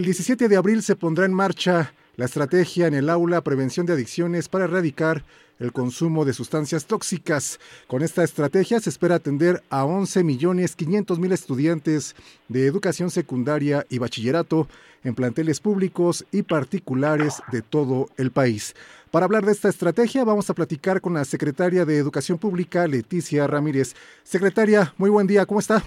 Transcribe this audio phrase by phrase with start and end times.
[0.00, 3.92] El 17 de abril se pondrá en marcha la estrategia en el aula Prevención de
[3.92, 5.24] Adicciones para erradicar
[5.58, 7.60] el consumo de sustancias tóxicas.
[7.86, 12.16] Con esta estrategia se espera atender a 11 millones 500 mil estudiantes
[12.48, 14.68] de educación secundaria y bachillerato
[15.04, 18.74] en planteles públicos y particulares de todo el país.
[19.10, 23.46] Para hablar de esta estrategia vamos a platicar con la secretaria de Educación Pública, Leticia
[23.46, 23.94] Ramírez.
[24.22, 25.82] Secretaria, muy buen día, ¿cómo está?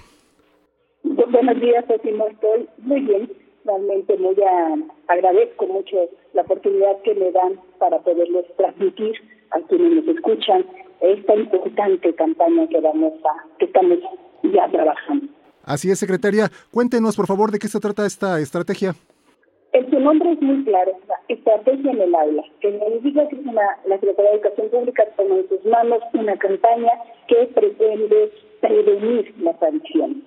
[1.01, 4.35] Buenos días, no estoy muy bien realmente muy
[5.07, 9.13] agradezco mucho la oportunidad que me dan para poderles transmitir
[9.51, 10.65] a quienes nos escuchan
[11.01, 13.99] esta importante campaña que vamos a, que estamos
[14.43, 15.27] ya trabajando.
[15.63, 16.49] Así es, secretaria.
[16.71, 18.95] Cuéntenos, por favor, de qué se trata esta estrategia.
[19.71, 20.91] El su nombre es muy claro,
[21.27, 25.49] estrategia en el aula, que significa que una, la Secretaría de Educación Pública toma en
[25.49, 26.91] sus manos una campaña
[27.27, 30.17] que pretende prevenir las adicciones.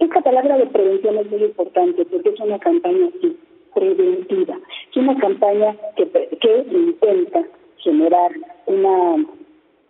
[0.00, 3.36] Esta palabra de prevención es muy importante porque es una campaña así,
[3.74, 4.58] preventiva.
[4.90, 7.44] Es una campaña que, que intenta
[7.76, 8.32] generar
[8.64, 9.26] una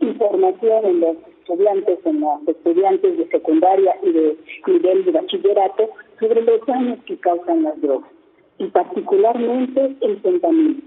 [0.01, 6.43] información en los estudiantes, en los estudiantes de secundaria y de nivel de bachillerato sobre
[6.43, 8.11] los daños que causan las drogas
[8.59, 10.83] y particularmente el fentanilo.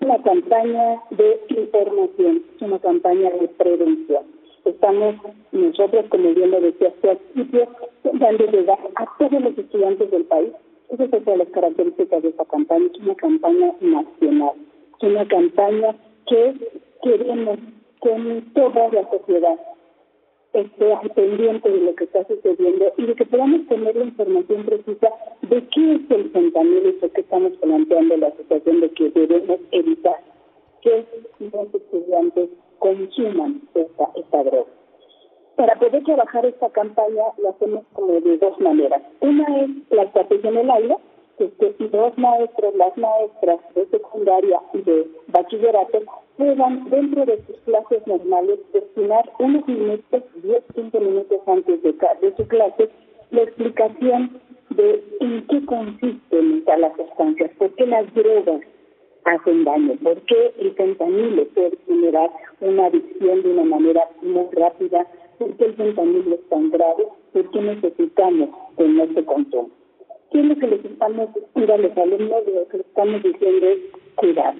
[0.00, 4.37] Una campaña de información, es una campaña de prevención.
[4.68, 5.14] Estamos
[5.52, 7.68] nosotros, como bien lo decía hace principio,
[8.04, 10.52] dando llegar a todos los estudiantes del país.
[10.90, 12.86] Esas son todas las características de esta campaña.
[12.86, 14.52] Es una campaña nacional,
[15.00, 15.96] es una campaña
[16.26, 16.54] que
[17.02, 17.58] queremos
[18.02, 19.58] que toda la sociedad
[20.52, 24.64] esté al pendiente de lo que está sucediendo y de que podamos tener la información
[24.64, 25.08] precisa
[25.42, 29.60] de qué es el fentanilo y por qué estamos planteando la situación de que debemos
[29.72, 30.20] evitar
[30.82, 31.04] que
[31.38, 34.70] los estudiantes consuman esta, esta droga.
[35.56, 39.02] Para poder trabajar esta campaña lo hacemos como de dos maneras.
[39.20, 40.96] Una es la estrategia en el aire,
[41.36, 46.00] que es que los maestros, las maestras de secundaria y de bachillerato
[46.38, 52.36] puedan dentro de sus clases normales destinar unos minutos, 10, 15 minutos antes de, de
[52.36, 52.88] su clase,
[53.30, 58.62] la explicación de en qué consisten las sustancias, por qué las drogas
[59.24, 62.30] hacen daño, por qué el fentanilo puede generar
[62.60, 65.06] una adicción de una manera muy rápida,
[65.38, 69.66] por qué el fentanilo es tan grave, por qué necesitamos tener ese control.
[70.30, 72.42] ¿Qué es lo que les estamos diciendo a los alumnos?
[72.46, 73.78] Lo que les estamos diciendo es
[74.16, 74.54] cuidar.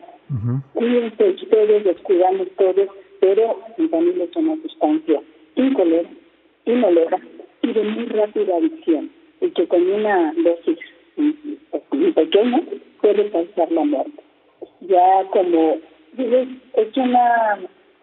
[0.75, 2.89] Cuídense ustedes, los cuidamos todos,
[3.21, 5.23] pero el fentanilo es una sustancia
[5.57, 6.09] incolora,
[6.65, 7.19] inolora
[7.63, 9.11] y de muy rápida adicción,
[9.41, 10.79] y que con una dosis
[11.17, 12.63] muy pequeña
[13.01, 14.23] puede causar la muerte.
[14.81, 15.79] Ya como
[16.13, 17.59] es una,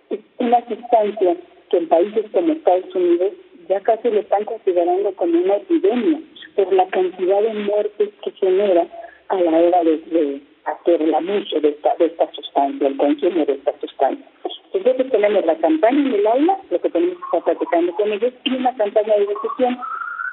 [0.10, 1.38] es una sustancia
[1.76, 3.34] que en países como Estados Unidos
[3.68, 6.22] ya casi lo están considerando como una epidemia
[6.56, 8.88] por la cantidad de muertes que genera
[9.28, 13.54] a la hora de, hacer el abuso de esta, de esta sustancia, el consumo de
[13.54, 14.26] esta sustancia.
[14.74, 18.34] Entonces tenemos la campaña en el aula, lo que tenemos que estar platicando con ellos,
[18.46, 19.78] y una campaña de difusión.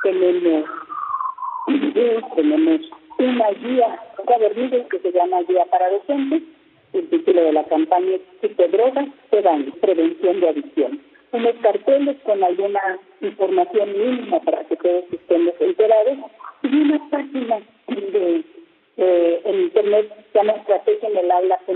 [0.05, 0.65] Tenemos
[2.37, 2.81] tenemos
[3.19, 6.43] una guía, un que se llama Guía para Docentes.
[6.93, 11.02] El título de la campaña es de Drogas se dan, prevención de adicción
[11.33, 12.81] unos carteles con alguna
[13.21, 16.19] información mínima para que todos estemos enterados
[16.63, 18.43] y una página de
[18.99, 21.73] eh, en internet se llama estrategia en el aula.gov.mx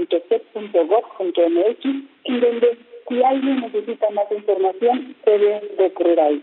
[2.25, 2.77] en donde
[3.09, 6.43] si alguien necesita más información puede recurrir ahí.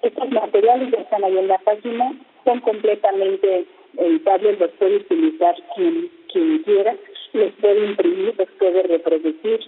[0.00, 2.14] Estos materiales ya están ahí en la página,
[2.44, 3.66] son completamente
[3.98, 6.96] editables, los puede utilizar quien, quien quiera,
[7.34, 9.60] los puede imprimir, los puede reproducir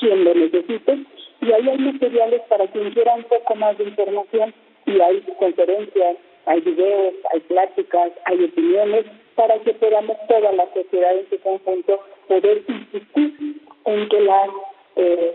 [0.00, 1.04] quien lo necesite
[1.40, 4.54] y ahí hay materiales para quien quiera un poco más de información
[4.86, 11.16] y hay conferencias, hay videos, hay pláticas, hay opiniones para que podamos toda la sociedad
[11.16, 14.50] en su conjunto poder insistir en que las
[14.96, 15.34] eh,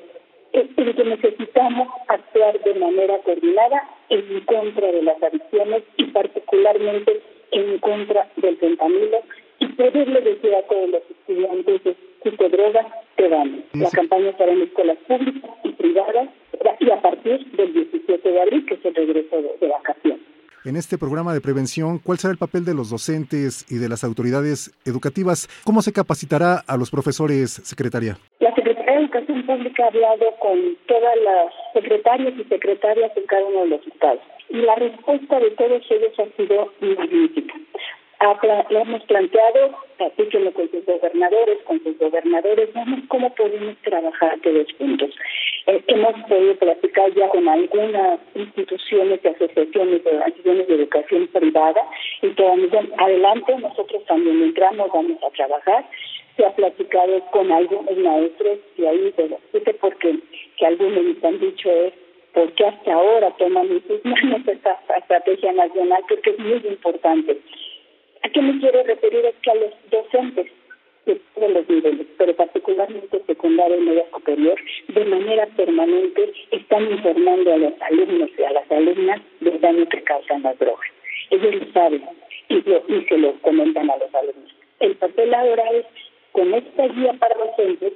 [0.54, 7.78] en que necesitamos actuar de manera coordinada en contra de las adicciones y particularmente en
[7.80, 9.20] contra del fentanilo
[9.60, 12.86] y poderle decir a todos los estudiantes de psicodrogas
[13.18, 13.66] que van.
[13.74, 16.30] La campaña estará en escuelas públicas y privadas
[16.80, 20.22] y a partir del 17 de abril, que es el regreso de, de vacaciones.
[20.76, 24.04] En este programa de prevención, ¿cuál será el papel de los docentes y de las
[24.04, 25.48] autoridades educativas?
[25.64, 28.18] ¿Cómo se capacitará a los profesores, secretaria?
[28.42, 33.46] La Secretaría de Educación Pública ha hablado con todas las secretarias y secretarias en cada
[33.46, 34.20] uno de los estados
[34.50, 37.54] y la respuesta de todos ellos ha sido magnífica
[38.70, 44.68] le hemos planteado, platíquenlo con sus gobernadores, con sus gobernadores, vemos cómo podemos trabajar todos
[44.78, 45.12] juntos.
[45.68, 51.82] eh, hemos podido platicar ya con algunas instituciones y asociaciones de asociaciones de educación privada
[52.22, 52.46] y que
[52.98, 55.86] adelante, nosotros también entramos, vamos a trabajar.
[56.38, 60.20] Se ha platicado con algunos maestros y ahí, pero sé porque
[60.58, 61.94] que algunos me han dicho es
[62.34, 67.40] porque hasta ahora toman en sus manos esta estrategia nacional, porque es muy importante.
[68.26, 69.24] ¿A qué me quiero referir?
[69.24, 70.48] Es que a los docentes
[71.06, 77.54] de todos los niveles, pero particularmente secundaria y media superior, de manera permanente están informando
[77.54, 80.90] a los alumnos y a las alumnas del daño que causan las drogas.
[81.30, 82.04] Ellos lo saben
[82.50, 84.56] y, y se lo comentan a los alumnos.
[84.80, 85.86] El papel ahora es,
[86.32, 87.94] con esta guía para docentes,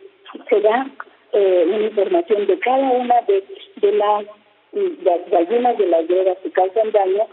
[0.48, 0.88] se da
[1.34, 3.44] eh, una información de cada una de,
[3.78, 4.26] de las
[4.74, 7.26] de, algunas de las drogas que causan daño,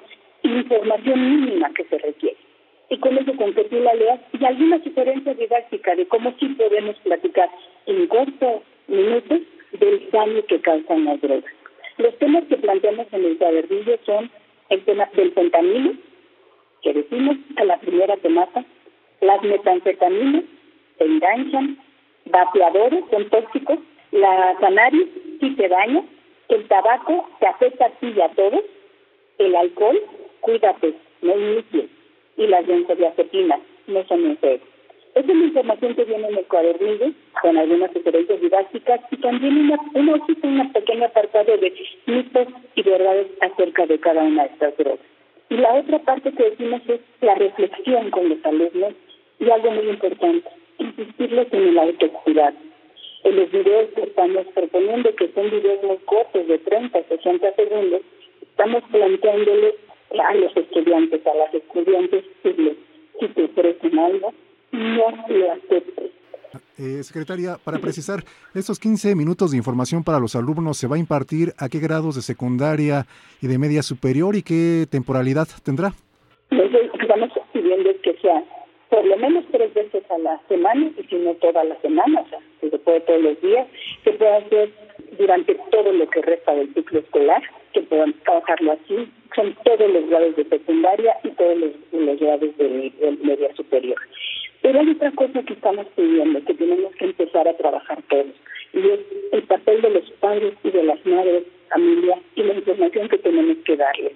[0.45, 2.46] información mínima que se requiere.
[2.89, 6.97] Y con eso con que la leas y alguna sugerencia didáctica de cómo sí podemos
[7.01, 7.51] platicar
[7.87, 9.41] en cortos minutos
[9.73, 11.53] del daño que causan las drogas.
[11.99, 14.31] Los temas que planteamos en el cuadernillo son
[14.69, 15.95] el tema del fentanilo,
[16.83, 18.65] que decimos a la primera que mata,
[19.21, 20.45] las metanfetaminas,
[20.99, 21.79] se enganchan,
[22.27, 23.79] vapeadores son tóxicos,
[24.13, 25.09] la cannabis
[25.41, 26.05] sí te daña,
[26.49, 28.63] el tabaco te afecta a ti y a todos,
[29.39, 30.01] el alcohol,
[30.41, 31.91] cuídate, no inicies,
[32.37, 34.65] y las benzodiazepinas no son juego.
[35.15, 39.57] Esa es la información que viene en el cuadernillo, con algunas sugerencias didácticas y también
[39.57, 41.73] una, una, una pequeña apartado de
[42.07, 45.07] mitos y verdades acerca de cada una de estas drogas.
[45.49, 48.93] Y la otra parte que decimos es la reflexión con los alumnos
[49.39, 52.57] y algo muy importante, insistirles en el autocuidado
[53.27, 58.01] en los videos que estamos proponiendo, que son videos muy cortos, de 30, 60 segundos,
[58.41, 59.75] estamos planteándole
[60.21, 64.33] a los estudiantes, a las estudiantes, si te ofrecen algo,
[64.73, 66.11] no lo aceptes.
[66.79, 68.21] Eh, secretaria, para precisar,
[68.55, 72.17] estos 15 minutos de información para los alumnos se va a impartir a qué grados
[72.17, 73.07] de secundaria
[73.41, 75.93] y de media superior y qué temporalidad tendrá.
[76.51, 78.45] Estamos pidiendo que sea
[78.91, 82.29] por lo menos tres veces a la semana y si no toda la semana, o
[82.29, 83.67] sea, se puede todos los días,
[84.05, 84.71] se puede hacer
[85.19, 87.43] durante todo lo que resta del ciclo escolar,
[87.77, 93.19] que puedan trabajarlo así, son todos los grados de secundaria y todos los, grados de,
[93.23, 93.99] media superior.
[94.63, 98.33] Pero hay otra cosa que estamos pidiendo, que tenemos que empezar a trabajar todos,
[98.73, 99.01] y es
[99.33, 103.59] el papel de los padres y de las madres, familia, y la información que tenemos
[103.59, 104.13] que darles.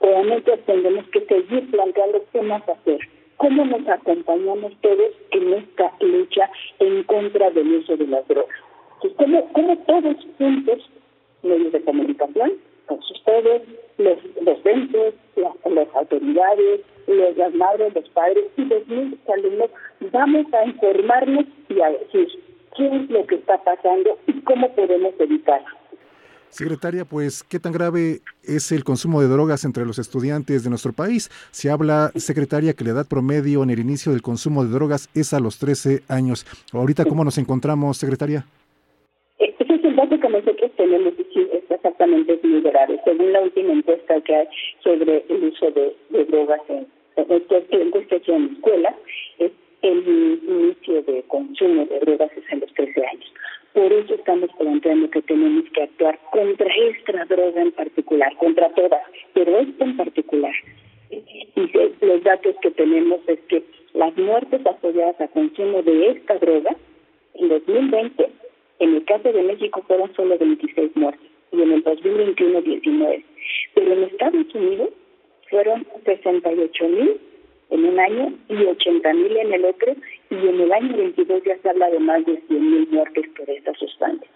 [0.00, 2.98] Obviamente tenemos que seguir planteando qué más hacer
[3.36, 8.56] cómo nos acompañamos todos en esta lucha en contra del uso de las drogas.
[9.16, 10.90] Cómo, cómo todos juntos,
[11.42, 12.54] medios de comunicación,
[12.86, 13.62] pues ustedes,
[13.98, 19.70] los docentes, las, las autoridades, los, las madres, los padres y los mismos alumnos,
[20.12, 22.28] vamos a informarnos y a decir
[22.76, 25.76] qué es lo que está pasando y cómo podemos evitarlo.
[26.48, 30.92] Secretaria, pues, ¿qué tan grave es el consumo de drogas entre los estudiantes de nuestro
[30.92, 31.28] país?
[31.50, 35.34] Se habla, secretaria, que la edad promedio en el inicio del consumo de drogas es
[35.34, 36.46] a los 13 años.
[36.72, 38.46] Ahorita, ¿cómo nos encontramos, secretaria?
[39.38, 41.15] Eh, ese es el dato que nosotros tenemos
[42.06, 43.00] y es.
[43.04, 44.48] Según la última encuesta que hay
[44.82, 45.94] sobre el uso de,
[46.26, 46.86] drogas en,
[47.16, 47.92] en, en,
[48.26, 48.94] en escuelas,
[49.38, 53.32] es el inicio de consumo de drogas es a los 13 años.
[53.72, 59.02] Por eso estamos planteando que tenemos que actuar contra esta droga en particular, contra todas,
[59.34, 60.54] pero esta en particular.
[61.10, 63.62] Y los datos que tenemos es que
[63.94, 66.74] las muertes asociadas a consumo de esta droga
[67.34, 68.30] en 2020,
[68.78, 73.24] en el caso de México fueron solo 26 muertes y en el 2021 19.
[73.74, 74.90] Pero en Estados Unidos
[75.50, 77.20] fueron 68 mil
[77.70, 79.94] en un año y 80 mil en el otro,
[80.30, 83.48] y en el año 22 ya se habla de más de 100 mil muertes por
[83.50, 84.28] esta sustancia.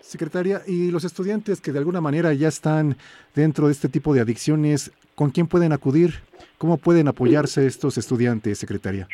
[0.00, 2.96] Secretaria, y los estudiantes que de alguna manera ya están
[3.34, 6.10] dentro de este tipo de adicciones, ¿con quién pueden acudir?
[6.58, 9.08] ¿Cómo pueden apoyarse estos estudiantes, secretaria?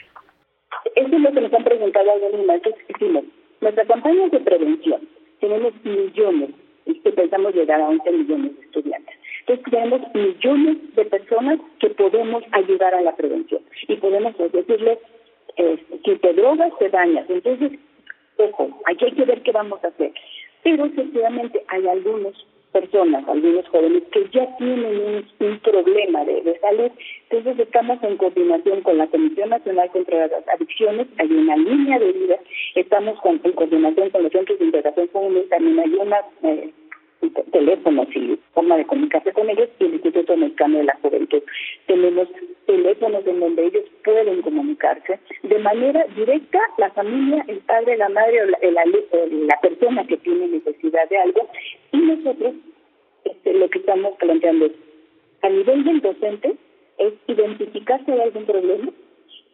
[0.96, 2.74] Eso es lo que nos han preguntado algunos maestros.
[2.88, 3.24] Hicimos
[3.60, 5.00] nuestra campaña de prevención.
[5.40, 6.50] Tenemos millones,
[7.04, 9.14] y pensamos llegar a 11 millones de estudiantes.
[9.40, 14.98] Entonces tenemos millones de personas que podemos ayudar a la prevención y podemos decirles
[15.56, 17.28] eh, que te drogas te dañas.
[17.28, 17.72] Entonces,
[18.36, 20.12] ojo, hay que ver qué vamos a hacer.
[20.62, 22.34] Pero efectivamente hay algunas
[22.72, 26.90] personas, algunos jóvenes que ya tienen un, problema de, salud.
[27.30, 32.12] Entonces estamos en coordinación con la Comisión Nacional contra las Adicciones, hay una línea de
[32.12, 32.38] vida,
[32.74, 36.18] estamos en coordinación con los centros de integración juvenil, también hay una...
[36.42, 36.70] Eh,
[37.52, 41.42] teléfonos y forma de comunicarse con ellos y el Instituto Mexicano de la Juventud.
[41.86, 42.28] Tenemos
[42.66, 48.42] teléfonos en donde ellos pueden comunicarse de manera directa, la familia, el padre, la madre
[48.42, 51.48] o la, la persona que tiene necesidad de algo
[51.92, 52.54] y nosotros
[53.24, 54.72] este, lo que estamos planteando es,
[55.42, 56.56] a nivel del docente,
[56.98, 58.92] es identificar si hay algún problema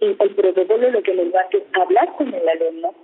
[0.01, 2.95] y el proveedor lo que nos va a hacer es hablar con el alumno,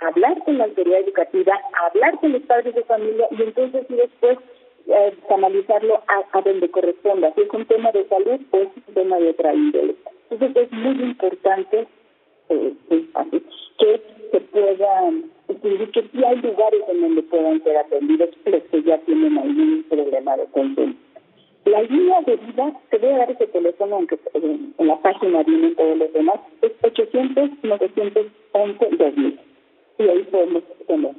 [0.00, 4.38] hablar con la autoridad educativa, hablar con los padres de familia y entonces y después
[4.86, 9.18] eh, canalizarlo a, donde corresponda, si es un tema de salud o es un tema
[9.18, 9.94] de otra índole.
[10.30, 11.86] Entonces es muy importante
[12.48, 14.00] eh, que
[14.30, 19.38] se puedan que sí hay lugares en donde puedan ser atendidos los que ya tienen
[19.38, 20.94] algún problema de consumo.
[21.64, 25.74] La línea de vida, te voy a dar ese teléfono, aunque en, la página vienen
[25.76, 27.98] todos los demás, es 800-911-2000
[28.98, 29.37] y ahí
[30.38, 31.14] podemos tener.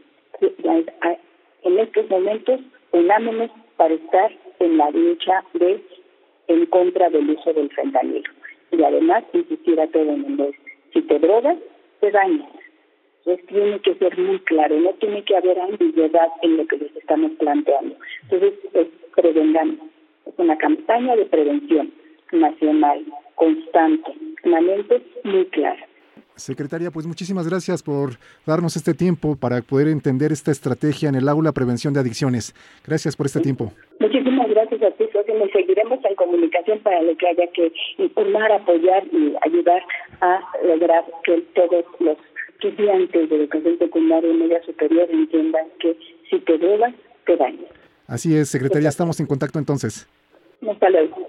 [1.62, 2.60] En estos momentos,
[2.92, 5.80] unámonos para estar en la lucha de
[6.48, 8.30] en contra del uso del fentanilo.
[8.72, 10.50] Y además, insistir a todo el mundo,
[10.92, 11.56] si te drogas,
[12.00, 12.50] te dañas.
[13.18, 16.96] Entonces tiene que ser muy claro, no tiene que haber ambigüedad en lo que les
[16.96, 17.96] estamos planteando.
[18.22, 19.76] Entonces, pues, prevengamos.
[20.26, 21.92] Es una campaña de prevención
[22.32, 25.86] nacional, constante, permanente, muy clara.
[26.36, 28.12] Secretaria, pues muchísimas gracias por
[28.46, 32.54] darnos este tiempo para poder entender esta estrategia en el aula prevención de adicciones.
[32.86, 33.72] Gracias por este tiempo.
[34.00, 35.32] Muchísimas gracias a ti, Sofi.
[35.34, 39.82] Nos seguiremos en comunicación para lo que haya que informar, apoyar y ayudar
[40.22, 42.16] a lograr que todos los
[42.54, 45.96] estudiantes de educación secundaria y media superior entiendan que
[46.28, 46.94] si te drogas,
[47.26, 47.70] te dañas.
[48.06, 50.08] Así es, secretaria, estamos en contacto entonces.
[50.68, 51.28] Hasta luego.